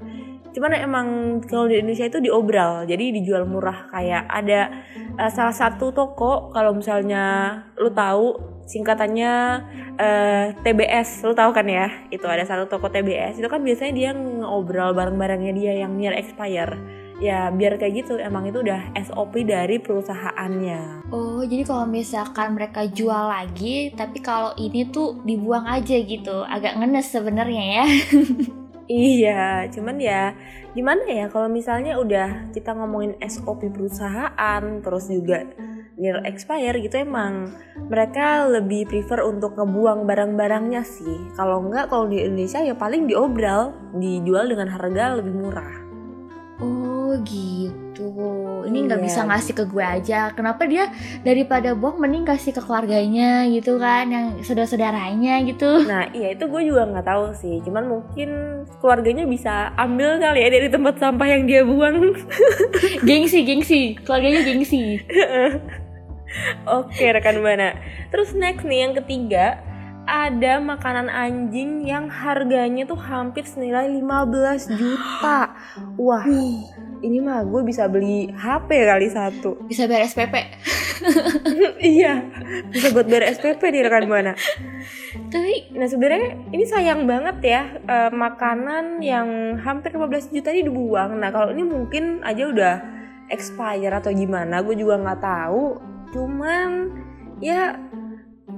cuman 0.54 0.70
emang 0.78 1.06
kalau 1.50 1.66
di 1.66 1.82
Indonesia 1.82 2.06
itu 2.06 2.23
diobral 2.23 2.87
jadi 2.87 3.11
dijual 3.11 3.44
murah. 3.44 3.90
Kayak 3.90 4.25
ada 4.30 4.61
eh, 5.18 5.30
salah 5.34 5.52
satu 5.52 5.90
toko 5.90 6.54
kalau 6.54 6.73
misalnya 6.73 7.58
lu 7.75 7.90
tahu 7.90 8.54
singkatannya 8.64 9.32
eh, 9.99 10.46
TBS 10.62 11.26
lu 11.26 11.34
tahu 11.34 11.50
kan 11.50 11.66
ya? 11.66 11.90
Itu 12.08 12.30
ada 12.30 12.46
satu 12.46 12.70
toko 12.70 12.87
TBS 12.88 13.42
itu 13.42 13.49
kan 13.50 13.61
biasanya 13.61 13.92
dia 13.92 14.11
ngobrol 14.14 14.94
barang-barangnya 14.94 15.52
dia 15.52 15.73
yang 15.84 15.99
near 15.99 16.14
expire. 16.14 16.78
Ya 17.23 17.46
biar 17.54 17.78
kayak 17.78 18.04
gitu 18.04 18.18
emang 18.18 18.50
itu 18.50 18.58
udah 18.58 18.90
SOP 18.99 19.46
dari 19.46 19.78
perusahaannya. 19.78 21.11
Oh, 21.14 21.46
jadi 21.46 21.62
kalau 21.62 21.87
misalkan 21.87 22.58
mereka 22.58 22.90
jual 22.90 23.30
lagi, 23.30 23.94
tapi 23.94 24.18
kalau 24.18 24.50
ini 24.58 24.90
tuh 24.90 25.23
dibuang 25.23 25.62
aja 25.62 25.94
gitu. 25.94 26.42
Agak 26.42 26.75
ngenes 26.75 27.06
sebenarnya 27.14 27.64
ya. 27.80 27.84
Iya, 28.84 29.64
cuman 29.72 29.96
ya 29.96 30.36
gimana 30.76 31.06
ya 31.08 31.26
kalau 31.32 31.48
misalnya 31.48 31.96
udah 31.96 32.52
kita 32.52 32.76
ngomongin 32.76 33.16
SOP 33.22 33.70
perusahaan 33.72 34.62
terus 34.84 35.08
juga 35.08 35.46
near 35.94 36.26
expire 36.26 36.74
gitu 36.82 36.98
emang 37.06 37.54
mereka 37.86 38.50
lebih 38.50 38.90
prefer 38.90 39.22
untuk 39.22 39.54
ngebuang 39.54 40.04
barang-barangnya 40.04 40.82
sih. 40.82 41.32
Kalau 41.38 41.62
enggak 41.62 41.88
kalau 41.88 42.10
di 42.10 42.20
Indonesia 42.20 42.60
ya 42.60 42.74
paling 42.74 43.06
diobral, 43.06 43.72
dijual 43.94 44.50
dengan 44.50 44.68
harga 44.68 45.16
lebih 45.16 45.32
murah. 45.32 45.83
Oh, 46.62 47.11
gitu. 47.26 48.06
Ini 48.64 48.78
nggak 48.87 49.00
Iya. 49.02 49.06
bisa 49.06 49.20
ngasih 49.26 49.54
ke 49.58 49.64
gue 49.66 49.82
aja. 49.82 50.30
Kenapa 50.32 50.64
dia 50.70 50.87
daripada 51.26 51.75
buang 51.75 51.99
mending 51.99 52.23
kasih 52.23 52.54
ke 52.54 52.62
keluarganya 52.62 53.42
gitu 53.50 53.76
kan, 53.76 54.06
yang 54.06 54.26
saudara-saudaranya 54.40 55.42
gitu. 55.50 55.82
Nah 55.82 56.08
iya 56.14 56.32
itu 56.32 56.46
gue 56.46 56.62
juga 56.62 56.87
nggak 56.87 57.06
tahu 57.06 57.25
sih, 57.34 57.58
cuman 57.66 57.84
mungkin 57.90 58.28
keluarganya 58.78 59.26
bisa 59.26 59.75
ambil 59.75 60.16
kali 60.23 60.46
ya 60.46 60.49
dari 60.49 60.68
tempat 60.70 60.94
sampah 60.96 61.26
yang 61.28 61.42
dia 61.46 61.62
buang. 61.66 62.14
gengsi, 63.08 63.42
gengsi. 63.42 63.82
Keluarganya 64.00 64.46
gengsi. 64.46 65.02
Oke 66.66 67.04
rekan 67.14 67.42
buana. 67.42 67.78
Terus 68.11 68.34
next 68.34 68.66
nih 68.66 68.78
yang 68.88 68.94
ketiga 68.94 69.58
ada 70.04 70.61
makanan 70.61 71.08
anjing 71.08 71.84
yang 71.84 72.12
harganya 72.12 72.84
tuh 72.84 73.00
hampir 73.00 73.44
senilai 73.49 73.88
15 73.88 74.76
juta. 74.76 75.52
Wah, 75.96 76.25
ini 77.00 77.18
mah 77.20 77.44
gue 77.44 77.61
bisa 77.64 77.88
beli 77.88 78.28
HP 78.32 78.68
kali 78.84 79.08
satu. 79.12 79.61
Bisa 79.64 79.88
bayar 79.88 80.08
SPP. 80.08 80.34
iya, 81.96 82.25
bisa 82.68 82.92
buat 82.92 83.08
bayar 83.08 83.32
SPP 83.37 83.61
nih 83.61 83.82
rekan 83.84 84.08
buana. 84.08 84.32
Tapi 85.28 85.75
Nah 85.75 85.90
sebenarnya 85.90 86.38
ini 86.54 86.64
sayang 86.64 87.04
banget 87.04 87.37
ya 87.42 87.62
eh, 87.82 88.11
makanan 88.14 89.02
yang 89.02 89.58
hampir 89.61 89.90
15 89.92 90.30
juta 90.30 90.54
ini 90.54 90.68
dibuang. 90.68 91.18
Nah 91.18 91.28
kalau 91.34 91.50
ini 91.50 91.64
mungkin 91.66 92.23
aja 92.23 92.46
udah 92.46 92.75
expire 93.32 93.90
atau 93.90 94.12
gimana, 94.12 94.61
gue 94.61 94.76
juga 94.76 95.00
nggak 95.00 95.20
tahu. 95.20 95.64
Cuman 96.14 96.92
ya 97.42 97.75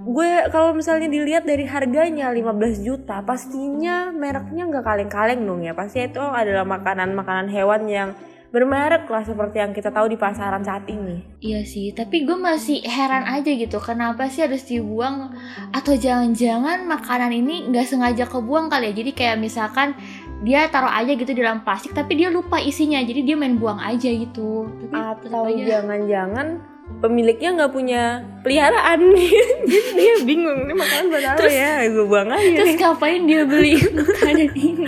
gue 0.07 0.31
kalau 0.55 0.71
misalnya 0.71 1.11
dilihat 1.11 1.43
dari 1.43 1.67
harganya 1.67 2.31
15 2.31 2.87
juta, 2.87 3.19
pastinya 3.27 4.15
mereknya 4.15 4.71
nggak 4.71 4.85
kaleng-kaleng 4.87 5.43
dong 5.43 5.67
ya. 5.67 5.75
Pasti 5.75 6.07
itu 6.07 6.23
adalah 6.23 6.63
makanan-makanan 6.63 7.51
hewan 7.51 7.83
yang 7.91 8.11
bermerek 8.55 9.11
lah 9.11 9.27
seperti 9.27 9.59
yang 9.59 9.75
kita 9.75 9.91
tahu 9.91 10.07
di 10.07 10.15
pasaran 10.15 10.63
saat 10.63 10.87
ini. 10.87 11.43
Iya 11.43 11.67
sih, 11.67 11.91
tapi 11.91 12.23
gue 12.23 12.39
masih 12.39 12.87
heran 12.87 13.27
aja 13.27 13.51
gitu, 13.51 13.83
kenapa 13.83 14.31
sih 14.31 14.47
harus 14.47 14.63
dibuang? 14.65 15.35
Atau 15.75 15.99
jangan-jangan 15.99 16.87
makanan 16.87 17.35
ini 17.35 17.67
nggak 17.69 17.85
sengaja 17.91 18.25
kebuang 18.31 18.71
kali 18.71 18.95
ya? 18.95 19.03
Jadi 19.03 19.11
kayak 19.13 19.37
misalkan 19.43 19.99
dia 20.47 20.71
taruh 20.71 20.93
aja 20.93 21.11
gitu 21.13 21.35
di 21.35 21.43
dalam 21.43 21.67
plastik, 21.67 21.93
tapi 21.93 22.15
dia 22.15 22.31
lupa 22.31 22.63
isinya, 22.63 23.03
jadi 23.03 23.27
dia 23.27 23.37
main 23.37 23.59
buang 23.59 23.83
aja 23.83 24.09
gitu. 24.09 24.71
Tapi 24.87 24.95
Atau 24.95 25.51
jangan-jangan 25.51 26.76
pemiliknya 26.97 27.51
nggak 27.61 27.73
punya 27.75 28.03
peliharaan 28.41 29.01
dia 29.99 30.15
bingung 30.25 30.65
ini 30.65 30.75
makanan 30.75 31.05
buat 31.13 31.25
apa 31.37 31.49
ya 31.51 31.85
gue 31.91 32.07
buang 32.07 32.31
aja 32.33 32.57
Terus 32.63 32.73
nih. 32.73 32.79
ngapain 32.81 33.23
dia 33.27 33.43
beli 33.45 33.75
makanan 34.01 34.49
ini? 34.55 34.85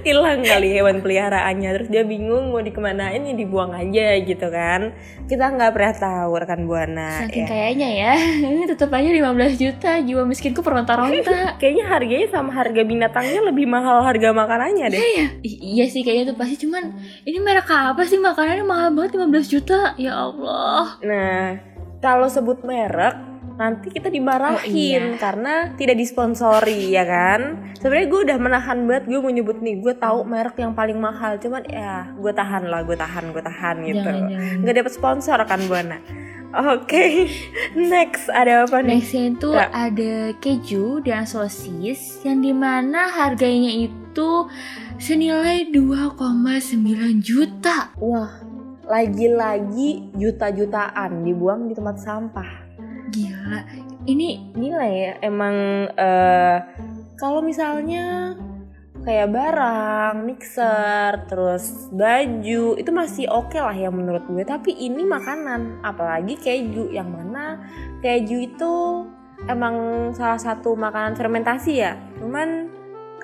Hilang 0.00 0.40
kali 0.40 0.68
hewan 0.70 0.98
peliharaannya 0.98 1.70
terus 1.72 1.88
dia 1.88 2.02
bingung 2.02 2.48
mau 2.48 2.58
dikemanain 2.58 3.20
ya 3.20 3.34
dibuang 3.34 3.70
aja 3.70 4.16
gitu 4.18 4.48
kan 4.48 4.96
kita 5.24 5.50
nggak 5.50 5.70
pernah 5.70 5.94
tahu 5.94 6.30
rekan 6.36 6.64
buana 6.64 7.22
Saking 7.22 7.44
ya. 7.44 7.48
kayaknya 7.48 7.88
ya, 7.90 8.12
ini 8.50 8.64
tetap 8.64 8.88
aja 8.90 9.08
15 9.08 9.24
juta, 9.56 9.90
jiwa 9.98 10.22
miskinku 10.22 10.60
peronta-ronta. 10.66 11.56
kayaknya 11.56 11.84
harganya 11.84 12.28
sama 12.28 12.50
harga 12.50 12.80
binatangnya 12.80 13.40
lebih 13.42 13.64
mahal 13.64 14.00
harga 14.00 14.30
makanannya 14.30 14.86
deh 14.88 15.00
Iya, 15.00 15.26
I- 15.40 15.60
iya 15.74 15.84
sih 15.84 16.00
kayaknya 16.00 16.32
tuh 16.32 16.36
pasti 16.36 16.56
cuman 16.60 16.92
ini 17.22 17.38
merek 17.38 17.66
apa 17.66 18.02
sih 18.02 18.16
makanannya 18.16 18.64
mahal 18.64 18.88
banget 18.90 19.16
15 19.16 19.48
juta. 19.48 19.92
Ya 19.96 20.16
Allah. 20.16 20.96
Nah, 21.00 21.60
kalau 21.98 22.26
sebut 22.26 22.60
merek 22.62 23.33
nanti 23.54 23.86
kita 23.88 24.10
dimarahin 24.10 24.58
Oh, 24.58 24.66
iya. 24.66 25.14
karena 25.16 25.54
tidak 25.74 25.94
disponsori 25.94 26.90
ya 26.90 27.06
kan. 27.06 27.70
Sebenarnya 27.78 28.08
gue 28.08 28.20
udah 28.26 28.38
menahan 28.38 28.78
banget 28.84 29.04
gue 29.06 29.18
mau 29.18 29.30
nyebut 29.30 29.62
nih 29.62 29.78
gue 29.78 29.94
tahu 29.94 30.24
merek 30.24 30.58
yang 30.58 30.74
paling 30.74 30.98
mahal 30.98 31.38
cuman 31.38 31.62
ya 31.64 32.10
gue 32.12 32.32
tahan 32.32 32.66
lah 32.66 32.82
gue 32.82 32.96
tahan 32.96 33.30
gue 33.30 33.42
tahan 33.42 33.76
gitu. 33.84 34.02
Jangan, 34.02 34.26
jangan. 34.26 34.56
Nggak 34.62 34.74
dapet 34.74 34.92
sponsor 34.92 35.38
kan 35.44 35.60
buana. 35.64 35.98
Oke, 36.54 37.26
next 37.74 38.30
ada 38.30 38.62
apa 38.62 38.78
nih? 38.78 39.02
Nextnya 39.02 39.22
itu 39.28 39.50
Ya. 39.50 39.66
ada 39.70 40.14
keju 40.38 41.02
dan 41.02 41.26
sosis 41.26 42.22
yang 42.22 42.38
di 42.38 42.54
mana 42.54 43.10
harganya 43.10 43.74
itu 43.74 44.46
senilai 44.96 45.66
2,9 45.74 46.14
juta. 47.18 47.90
Wah, 47.98 48.30
lagi-lagi 48.86 50.14
juta-jutaan 50.14 51.22
dibuang 51.22 51.66
di 51.66 51.74
tempat 51.74 51.98
sampah. 51.98 52.63
Gila. 53.14 53.58
Ini 54.04 54.28
gila 54.58 54.86
ya 54.90 55.12
emang 55.22 55.86
eh 55.94 56.58
kalau 57.14 57.40
misalnya 57.40 58.34
kayak 59.04 59.30
barang 59.30 60.24
mixer 60.24 61.28
terus 61.28 61.92
baju 61.92 62.74
itu 62.74 62.90
masih 62.90 63.28
oke 63.30 63.54
lah 63.54 63.76
ya 63.76 63.94
menurut 63.94 64.26
gue. 64.26 64.42
Tapi 64.42 64.74
ini 64.74 65.06
makanan 65.06 65.86
apalagi 65.86 66.34
keju. 66.34 66.90
Yang 66.90 67.08
mana 67.14 67.62
keju 68.02 68.50
itu 68.50 68.74
emang 69.46 70.10
salah 70.16 70.40
satu 70.40 70.74
makanan 70.74 71.14
fermentasi 71.14 71.72
ya. 71.78 71.94
Cuman 72.18 72.73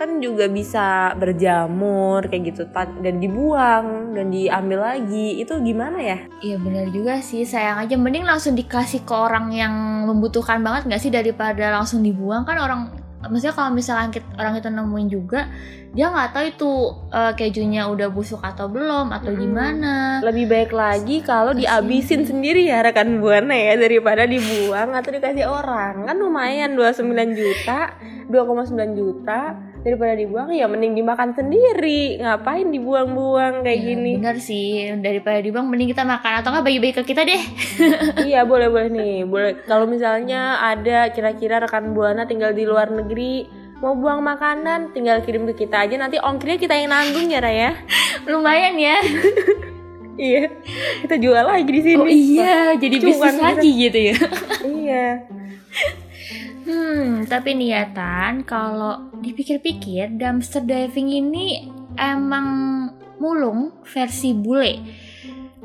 kan 0.00 0.16
juga 0.16 0.49
bisa 0.49 1.12
berjamur 1.12 2.25
kayak 2.25 2.57
gitu 2.57 2.64
dan 3.04 3.21
dibuang 3.21 4.16
dan 4.16 4.33
diambil 4.33 4.97
lagi. 4.97 5.37
Itu 5.37 5.61
gimana 5.61 6.00
ya? 6.00 6.19
Iya 6.40 6.57
benar 6.57 6.88
juga 6.88 7.21
sih 7.21 7.45
sayang 7.45 7.85
aja. 7.85 8.00
Mending 8.00 8.25
langsung 8.25 8.57
dikasih 8.57 9.04
ke 9.04 9.12
orang 9.12 9.52
yang 9.52 9.75
membutuhkan 10.09 10.64
banget 10.64 10.88
nggak 10.88 11.02
sih 11.04 11.12
daripada 11.12 11.69
langsung 11.76 12.00
dibuang? 12.00 12.49
Kan 12.49 12.57
orang 12.57 12.80
maksudnya 13.21 13.52
kalau 13.52 13.76
misalkan 13.76 14.09
kita- 14.09 14.33
orang 14.40 14.57
itu 14.57 14.73
nemuin 14.73 15.09
juga 15.12 15.52
dia 15.92 16.09
nggak 16.09 16.30
tahu 16.33 16.45
itu 16.49 16.71
eh, 17.12 17.33
kejunya 17.37 17.85
udah 17.85 18.09
busuk 18.09 18.40
atau 18.40 18.73
belum 18.73 19.12
atau 19.12 19.37
Mm-mm. 19.37 19.42
gimana. 19.45 19.95
Lebih 20.25 20.49
baik 20.49 20.73
lagi 20.73 21.21
kalau 21.21 21.52
Kasian. 21.52 21.61
dihabisin 21.61 22.23
sendiri 22.25 22.64
ya 22.64 22.80
rekan 22.80 23.21
buana 23.21 23.52
ya 23.52 23.76
daripada 23.76 24.25
dibuang 24.25 24.97
atau 24.97 25.12
dikasih 25.12 25.45
orang. 25.45 26.09
Kan 26.09 26.16
lumayan 26.16 26.73
29 26.73 27.04
juta 27.37 27.92
2,9 28.33 28.97
juta 28.97 29.69
daripada 29.81 30.13
dibuang 30.13 30.53
ya 30.53 30.69
mending 30.69 30.93
dimakan 30.93 31.33
sendiri. 31.33 32.21
Ngapain 32.21 32.69
dibuang-buang 32.69 33.65
kayak 33.65 33.81
Ya, 33.81 33.87
gini? 33.93 34.13
bener 34.21 34.37
sih. 34.37 34.93
Daripada 35.01 35.41
dibuang 35.41 35.67
mending 35.67 35.91
kita 35.91 36.05
makan. 36.05 36.33
Atau 36.41 36.53
nggak 36.53 36.65
bagi-bagi 36.65 36.95
ke 37.01 37.03
kita 37.05 37.23
deh. 37.25 37.43
Iya 38.29 38.45
boleh 38.45 38.69
boleh 38.69 38.89
nih. 38.93 39.17
Boleh. 39.33 39.53
Kalau 39.65 39.89
misalnya 39.89 40.61
ada 40.61 41.09
kira-kira 41.11 41.59
rekan 41.59 41.93
buana 41.93 42.25
tinggal 42.25 42.53
di 42.53 42.69
luar 42.69 42.93
negeri 42.93 43.49
mau 43.81 43.97
buang 43.97 44.21
makanan 44.21 44.93
tinggal 44.93 45.25
kirim 45.25 45.49
ke 45.49 45.65
kita 45.65 45.89
aja. 45.89 45.97
Nanti 45.97 46.21
ongkirnya 46.21 46.59
kita 46.61 46.75
yang 46.76 46.93
nanggung 46.93 47.33
ya 47.33 47.41
Raya. 47.41 47.71
Lumayan 48.31 48.76
ya. 48.76 49.00
Iya. 50.21 50.52
Kita 51.00 51.17
jual 51.17 51.41
lagi 51.41 51.71
di 51.73 51.81
sini. 51.81 51.97
Oh 51.97 52.04
iya 52.04 52.76
jadi 52.76 53.00
Cuan 53.00 53.09
bisnis 53.09 53.37
lagi 53.41 53.71
gitu 53.73 53.99
ya. 54.13 54.17
Iya 54.61 55.07
Hmm, 56.71 57.26
tapi 57.26 57.59
niatan 57.59 58.47
kalau 58.47 59.11
dipikir-pikir 59.19 60.15
dumpster 60.15 60.63
diving 60.63 61.11
ini 61.11 61.67
emang 61.99 62.47
mulung 63.19 63.75
versi 63.83 64.30
bule. 64.30 64.78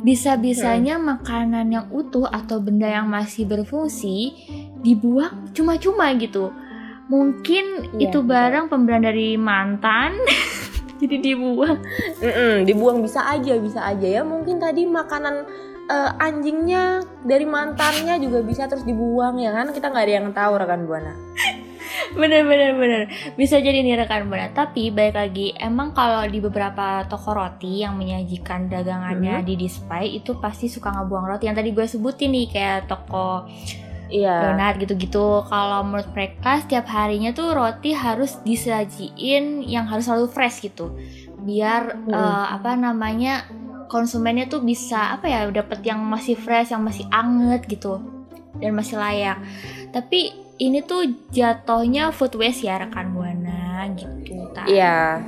Bisa-bisanya 0.02 0.98
makanan 0.98 1.70
yang 1.70 1.88
utuh 1.94 2.26
atau 2.26 2.58
benda 2.58 2.90
yang 2.90 3.06
masih 3.06 3.46
berfungsi 3.46 4.34
dibuang 4.82 5.54
cuma-cuma 5.54 6.10
gitu. 6.18 6.50
Mungkin 7.06 7.94
Iya, 8.02 8.10
itu 8.10 8.26
barang 8.26 8.66
pemberian 8.74 9.06
dari 9.06 9.38
mantan 9.38 10.18
jadi 11.02 11.22
dibuang. 11.22 11.86
Mm-mm, 12.18 12.66
dibuang 12.66 13.06
bisa 13.06 13.30
aja 13.30 13.62
bisa 13.62 13.94
aja 13.94 14.08
ya 14.20 14.22
mungkin 14.26 14.58
tadi 14.58 14.90
makanan 14.90 15.46
eh, 15.86 16.12
anjingnya 16.22 17.06
dari 17.26 17.46
mantannya 17.46 18.18
juga 18.22 18.42
bisa 18.42 18.66
terus 18.66 18.86
dibuang 18.86 19.38
ya 19.42 19.54
kan? 19.54 19.70
Kita 19.74 19.90
nggak 19.90 20.06
ada 20.06 20.14
yang 20.14 20.28
tahu 20.34 20.54
rekan 20.58 20.86
buana. 20.86 21.14
Bener 22.16 22.48
bener 22.48 22.80
bener 22.80 23.02
bisa 23.36 23.60
jadi 23.60 23.84
nih 23.84 24.00
rekan 24.06 24.32
buana. 24.32 24.48
Tapi 24.56 24.88
baik 24.92 25.16
lagi 25.16 25.52
emang 25.60 25.92
kalau 25.92 26.24
di 26.28 26.40
beberapa 26.40 27.04
toko 27.12 27.36
roti 27.36 27.84
yang 27.84 28.00
menyajikan 28.00 28.72
dagangannya 28.72 29.44
di 29.44 29.60
display 29.60 30.16
itu 30.16 30.38
pasti 30.40 30.72
suka 30.72 30.96
ngebuang 30.96 31.26
roti. 31.28 31.50
Yang 31.52 31.58
tadi 31.60 31.70
gue 31.76 31.86
sebutin 31.88 32.30
nih 32.32 32.48
kayak 32.52 32.80
toko 32.88 33.50
iya. 34.08 34.54
donat 34.54 34.80
gitu-gitu. 34.80 35.44
Kalau 35.50 35.84
menurut 35.84 36.08
mereka 36.16 36.64
setiap 36.64 36.88
harinya 36.88 37.36
tuh 37.36 37.52
roti 37.52 37.92
harus 37.92 38.40
disajiin 38.48 39.66
yang 39.66 39.84
harus 39.90 40.08
selalu 40.08 40.32
fresh 40.32 40.64
gitu. 40.64 40.96
Biar 41.44 42.00
Mm. 42.06 42.16
eh, 42.16 42.46
apa 42.56 42.80
namanya 42.80 43.44
konsumennya 43.88 44.50
tuh 44.50 44.62
bisa 44.62 45.16
apa 45.16 45.30
ya 45.30 45.48
dapat 45.50 45.82
yang 45.86 46.02
masih 46.04 46.36
fresh 46.38 46.74
yang 46.74 46.84
masih 46.84 47.06
anget 47.14 47.66
gitu 47.70 48.02
dan 48.60 48.72
masih 48.76 48.96
layak. 49.00 49.38
Tapi 49.92 50.46
ini 50.60 50.80
tuh 50.84 51.04
jatuhnya 51.36 52.16
food 52.16 52.40
waste 52.40 52.64
ya 52.64 52.80
rekan 52.80 53.12
buana 53.12 53.92
gitu 53.96 54.16
iya. 54.72 55.20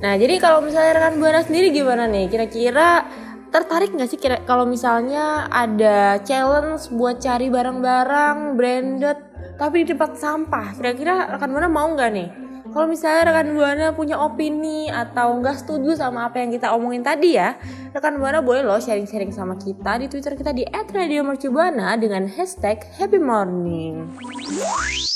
Nah 0.00 0.12
jadi 0.16 0.40
kalau 0.40 0.64
misalnya 0.64 0.96
rekan 0.96 1.20
buana 1.20 1.40
sendiri 1.44 1.68
gimana 1.72 2.08
nih? 2.08 2.28
Kira-kira 2.32 3.04
tertarik 3.52 3.92
nggak 3.92 4.08
sih 4.08 4.20
kira 4.20 4.42
kalau 4.44 4.64
misalnya 4.64 5.48
ada 5.52 6.20
challenge 6.24 6.88
buat 6.92 7.20
cari 7.20 7.48
barang-barang 7.52 8.56
branded 8.56 9.18
tapi 9.60 9.84
di 9.84 9.92
tempat 9.92 10.16
sampah? 10.16 10.76
Kira-kira 10.76 11.36
rekan 11.36 11.52
buana 11.52 11.68
mau 11.68 11.88
nggak 11.92 12.10
nih 12.12 12.45
kalau 12.76 12.92
misalnya 12.92 13.32
rekan 13.32 13.56
buana 13.56 13.86
punya 13.96 14.20
opini 14.20 14.92
atau 14.92 15.40
nggak 15.40 15.64
setuju 15.64 15.96
sama 15.96 16.28
apa 16.28 16.44
yang 16.44 16.52
kita 16.52 16.76
omongin 16.76 17.00
tadi 17.00 17.40
ya 17.40 17.56
rekan 17.96 18.20
buana 18.20 18.44
boleh 18.44 18.60
loh 18.60 18.76
sharing-sharing 18.76 19.32
sama 19.32 19.56
kita 19.56 19.96
di 19.96 20.12
twitter 20.12 20.36
kita 20.36 20.52
di 20.52 20.68
@radiomercubuana 20.68 21.96
dengan 21.96 22.28
hashtag 22.28 22.84
happy 23.00 23.16
morning 23.16 24.12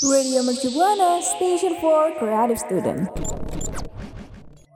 Radio 0.01 0.41
Mercubuana, 0.41 1.21
Station 1.21 1.77
for 1.77 2.09
Creative 2.17 2.57
Student. 2.57 3.05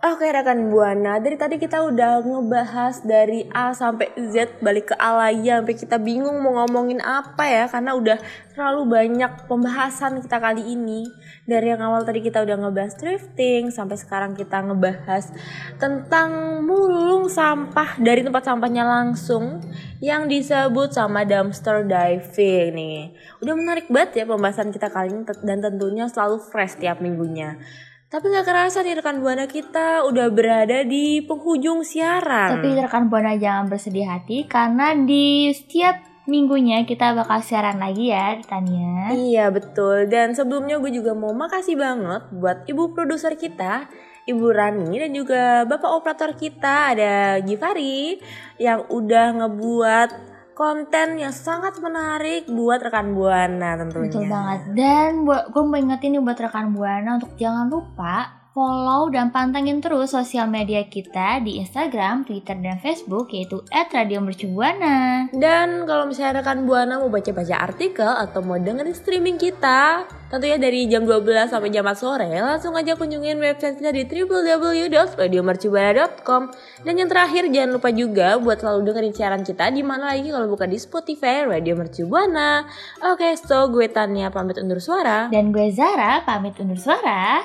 Oke 0.05 0.29
rekan 0.29 0.69
Buana, 0.69 1.17
dari 1.17 1.33
tadi 1.33 1.57
kita 1.57 1.81
udah 1.81 2.21
ngebahas 2.21 3.01
dari 3.01 3.49
A 3.49 3.73
sampai 3.73 4.13
Z 4.29 4.61
balik 4.61 4.93
ke 4.93 4.95
A 5.01 5.17
lagi 5.17 5.49
sampai 5.49 5.73
kita 5.73 5.97
bingung 5.97 6.45
mau 6.45 6.61
ngomongin 6.61 7.01
apa 7.01 7.41
ya 7.49 7.65
karena 7.65 7.97
udah 7.97 8.21
terlalu 8.53 8.85
banyak 8.85 9.49
pembahasan 9.49 10.21
kita 10.21 10.37
kali 10.37 10.61
ini. 10.61 11.09
Dari 11.49 11.73
yang 11.73 11.81
awal 11.81 12.05
tadi 12.05 12.21
kita 12.21 12.45
udah 12.45 12.53
ngebahas 12.53 12.93
thrifting 13.01 13.73
sampai 13.73 13.97
sekarang 13.97 14.37
kita 14.37 14.61
ngebahas 14.61 15.33
tentang 15.81 16.61
mulung 16.61 17.25
sampah 17.25 17.97
dari 17.97 18.21
tempat 18.21 18.45
sampahnya 18.45 18.85
langsung 18.85 19.57
yang 20.05 20.29
disebut 20.29 20.93
sama 20.93 21.25
dumpster 21.25 21.81
diving 21.81 22.77
nih. 22.77 23.01
Udah 23.41 23.57
menarik 23.57 23.89
banget 23.89 24.21
ya 24.21 24.25
pembahasan 24.29 24.69
kita 24.69 24.93
kali 24.93 25.17
ini 25.17 25.25
dan 25.41 25.65
tentunya 25.65 26.05
selalu 26.05 26.37
fresh 26.45 26.77
tiap 26.77 27.01
minggunya. 27.01 27.57
Tapi 28.05 28.25
nggak 28.29 28.45
kerasa 28.45 28.85
nih 28.85 29.01
rekan 29.01 29.17
buana 29.19 29.49
kita 29.49 30.05
udah 30.05 30.29
berada 30.29 30.85
di 30.85 31.25
penghujung 31.25 31.81
siaran. 31.81 32.61
tapi 32.61 32.77
rekan 32.77 33.09
buana 33.09 33.33
jangan 33.33 33.65
bersedih 33.65 34.05
hati 34.05 34.45
karena 34.45 34.93
di 34.93 35.49
setiap 35.49 36.15
minggunya 36.29 36.85
kita 36.85 37.13
bakal 37.17 37.41
siaran 37.41 37.77
lagi 37.81 38.13
ya 38.13 38.37
Tania 38.45 39.13
Iya 39.13 39.49
betul. 39.53 40.09
Dan 40.09 40.33
sebelumnya 40.33 40.77
gue 40.81 40.93
juga 40.93 41.13
mau 41.17 41.33
makasih 41.33 41.77
banget 41.77 42.29
buat 42.33 42.65
ibu 42.69 42.93
produser 42.93 43.37
kita, 43.37 43.89
Ibu 44.25 44.45
Rani 44.49 44.89
dan 44.97 45.11
juga 45.13 45.43
bapak 45.69 45.91
operator 46.01 46.33
kita 46.33 46.97
ada 46.97 47.37
Givari 47.45 48.17
yang 48.57 48.89
udah 48.89 49.37
ngebuat 49.37 50.09
konten 50.55 51.19
yang 51.19 51.35
sangat 51.35 51.77
menarik 51.83 52.47
buat 52.47 52.79
rekan 52.79 53.11
buana 53.11 53.75
tentunya. 53.75 54.07
Betul 54.07 54.25
banget. 54.31 54.59
Dan 54.71 55.27
buat 55.27 55.51
gue 55.51 55.63
mau 55.67 55.77
ingetin 55.77 56.15
nih 56.15 56.23
buat 56.23 56.39
rekan 56.39 56.71
buana 56.71 57.19
untuk 57.19 57.35
jangan 57.35 57.67
lupa 57.67 58.44
follow 58.55 59.11
dan 59.11 59.35
pantengin 59.35 59.83
terus 59.83 60.15
sosial 60.15 60.47
media 60.47 60.87
kita 60.87 61.43
di 61.43 61.59
Instagram, 61.59 62.23
Twitter, 62.23 62.55
dan 62.55 62.79
Facebook 62.79 63.35
yaitu 63.35 63.59
@radiomercubuana. 63.67 65.27
Dan 65.35 65.83
kalau 65.83 66.07
misalnya 66.07 66.39
rekan 66.39 66.63
Buana 66.63 67.03
mau 67.03 67.11
baca-baca 67.11 67.59
artikel 67.59 68.07
atau 68.07 68.39
mau 68.39 68.55
dengerin 68.55 68.95
streaming 68.95 69.35
kita, 69.35 70.07
tentunya 70.31 70.55
dari 70.55 70.87
jam 70.87 71.03
12 71.03 71.51
sampai 71.51 71.67
jam 71.67 71.83
4 71.83 71.99
sore, 71.99 72.31
langsung 72.31 72.79
aja 72.79 72.95
kunjungin 72.95 73.35
website 73.43 73.75
kita 73.75 73.91
di 73.91 74.07
www.radiomercubuana.com. 74.07 76.41
Dan 76.87 76.95
yang 76.95 77.11
terakhir 77.11 77.51
jangan 77.51 77.75
lupa 77.75 77.91
juga 77.91 78.39
buat 78.39 78.63
selalu 78.63 78.87
dengerin 78.87 79.11
siaran 79.11 79.43
kita 79.43 79.67
di 79.67 79.83
mana 79.83 80.15
lagi 80.15 80.31
kalau 80.31 80.47
bukan 80.47 80.71
di 80.71 80.79
Spotify 80.79 81.43
Radio 81.43 81.75
Mercu 81.75 82.07
Buana. 82.07 82.63
Oke, 83.03 83.35
so 83.35 83.67
gue 83.67 83.91
Tania 83.91 84.31
pamit 84.31 84.55
undur 84.63 84.79
suara. 84.79 85.27
Dan 85.27 85.51
gue 85.51 85.75
Zara 85.75 86.23
pamit 86.23 86.55
undur 86.55 86.79
suara. 86.79 87.43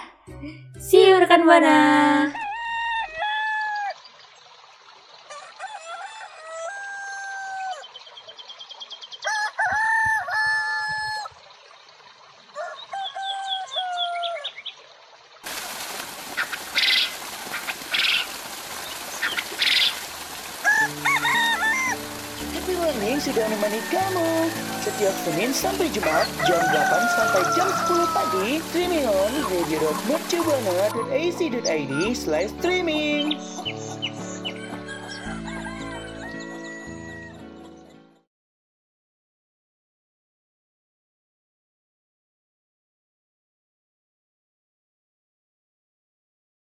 See 0.81 1.13
you 1.13 1.21
rekan 1.21 1.45
Buana. 1.45 1.77
Happy 22.57 22.73
sudah 23.21 23.45
menemani 23.53 23.81
kamu 23.93 24.30
setiap 24.81 25.13
Senin 25.29 25.53
sampai 25.53 25.93
Jumat 25.93 26.25
jam 26.49 26.57
8 26.57 26.73
sampai 27.13 27.45
jam 27.53 27.69
10 27.85 28.01
pagi 28.17 28.65
streaming 28.73 29.05
on 29.05 29.29
radio.mercubuana.ac.id 29.53 31.93
slash 32.17 32.49
streaming. 32.57 33.37